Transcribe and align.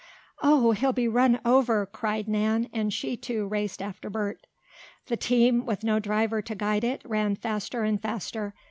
"Oh, 0.41 0.71
he'll 0.71 0.93
be 0.93 1.07
run 1.07 1.39
over!" 1.45 1.85
cried 1.85 2.27
Nan, 2.27 2.69
as 2.73 2.91
she, 2.91 3.15
too, 3.15 3.45
raced 3.47 3.83
after 3.83 4.09
Bert. 4.09 4.47
The 5.05 5.15
team, 5.15 5.63
with 5.63 5.83
no 5.83 5.99
driver 5.99 6.41
to 6.41 6.55
guide 6.55 6.83
it, 6.83 7.03
ran 7.05 7.35
faster 7.35 7.83
and 7.83 8.01
faster. 8.01 8.55